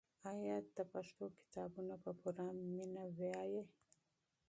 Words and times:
آیا 0.31 0.57
ته 0.75 0.83
پښتو 0.93 1.23
کتابونه 1.39 1.95
په 2.03 2.11
پوره 2.19 2.47
مینه 2.71 2.85
لولې؟ 3.17 3.61